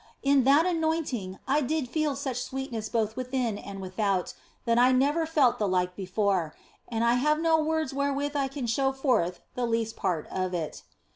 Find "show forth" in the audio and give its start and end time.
8.65-9.41